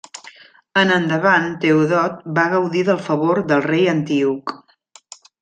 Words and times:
En 0.83 0.93
endavant 0.95 1.45
Teodot 1.65 2.23
va 2.39 2.47
gaudir 2.55 2.81
del 2.89 2.99
favor 3.09 3.43
del 3.53 3.63
rei 3.69 3.87
Antíoc. 3.93 4.57